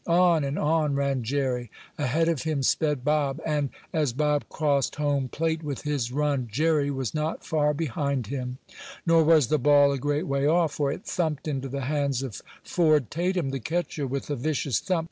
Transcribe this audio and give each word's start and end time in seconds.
On 0.07 0.43
and 0.43 0.57
on 0.57 0.95
ran 0.95 1.21
Jerry. 1.21 1.69
Ahead 1.99 2.27
of 2.27 2.41
him 2.41 2.63
sped 2.63 3.03
Bob. 3.05 3.39
And 3.45 3.69
as 3.93 4.13
Bob 4.13 4.45
crossed 4.49 4.95
home 4.95 5.27
plate 5.27 5.61
with 5.61 5.83
his 5.83 6.11
run, 6.11 6.47
Jerry 6.51 6.89
was 6.89 7.13
not 7.13 7.45
far 7.45 7.71
behind 7.75 8.25
him. 8.25 8.57
Nor 9.05 9.23
was 9.23 9.49
the 9.49 9.59
ball 9.59 9.91
a 9.91 9.99
great 9.99 10.25
way 10.25 10.47
off, 10.47 10.71
for 10.71 10.91
it 10.91 11.05
thumped 11.05 11.47
into 11.47 11.69
the 11.69 11.81
hands 11.81 12.23
of 12.23 12.41
Ford 12.63 13.11
Tatum, 13.11 13.51
the 13.51 13.59
catcher, 13.59 14.07
with 14.07 14.31
a 14.31 14.35
vicious 14.35 14.79
thump. 14.79 14.99